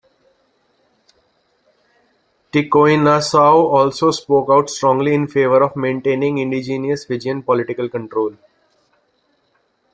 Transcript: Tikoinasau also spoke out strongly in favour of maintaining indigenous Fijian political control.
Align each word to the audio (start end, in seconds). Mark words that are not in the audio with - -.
Tikoinasau 2.51 3.71
also 3.71 4.09
spoke 4.09 4.49
out 4.49 4.67
strongly 4.67 5.13
in 5.13 5.27
favour 5.27 5.61
of 5.61 5.75
maintaining 5.75 6.39
indigenous 6.39 7.05
Fijian 7.05 7.43
political 7.43 7.87
control. 7.87 8.35